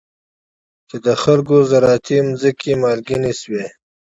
[0.87, 3.65] چې د خلکو زراعتي ځمکې مالګینې شوي.